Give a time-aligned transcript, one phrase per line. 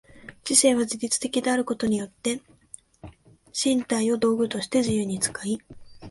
[0.43, 2.41] 知性は自律的であることによって
[3.63, 5.59] 身体を道具として自由に使い、